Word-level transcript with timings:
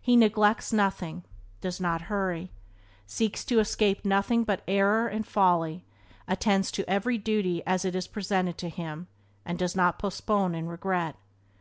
He 0.00 0.16
neglects 0.16 0.72
nothing; 0.72 1.22
does 1.60 1.80
not 1.80 2.00
hurry; 2.10 2.50
seeks 3.06 3.44
to 3.44 3.60
escape 3.60 4.04
nothing 4.04 4.42
but 4.42 4.64
error 4.66 5.06
and 5.06 5.24
folly; 5.24 5.84
attends 6.26 6.72
to 6.72 6.90
every 6.90 7.16
duty 7.16 7.64
as 7.64 7.84
it 7.84 7.94
is 7.94 8.08
presented 8.08 8.58
to 8.58 8.70
him, 8.70 9.06
and 9.44 9.56
does 9.56 9.76
not 9.76 9.96
postpone 10.00 10.56
and 10.56 10.68
regret. 10.68 11.14